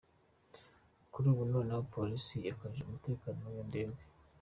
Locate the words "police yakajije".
1.93-2.81